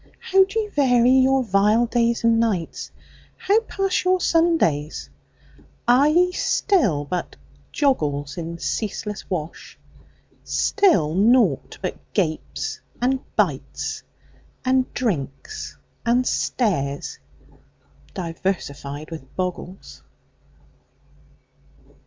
How 0.31 0.43
do 0.45 0.59
ye 0.59 0.67
vary 0.69 1.11
your 1.11 1.43
vile 1.43 1.85
days 1.85 2.23
and 2.23 2.39
nights? 2.39 2.89
How 3.37 3.59
pass 3.59 4.03
your 4.03 4.19
Sundays? 4.19 5.11
Are 5.87 6.07
ye 6.07 6.31
still 6.31 7.05
but 7.05 7.35
joggles 7.71 8.35
In 8.35 8.57
ceaseless 8.57 9.29
wash? 9.29 9.77
Still 10.43 11.13
naught 11.13 11.77
but 11.83 11.99
gapes 12.13 12.81
and 12.99 13.19
bites, 13.35 14.01
And 14.65 14.91
drinks 14.95 15.77
and 16.03 16.25
stares, 16.25 17.19
diversified 18.15 19.11
with 19.11 19.35
boggles? 19.35 20.01